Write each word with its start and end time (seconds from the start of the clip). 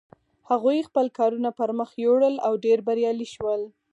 هغوی 0.49 0.85
خپل 0.87 1.05
کارونه 1.17 1.49
پر 1.59 1.69
مخ 1.79 1.89
یوړل 2.05 2.35
او 2.47 2.53
ډېر 2.65 2.77
بریالي 2.87 3.27
شول. 3.33 3.61